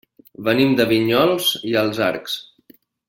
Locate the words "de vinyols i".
0.79-1.77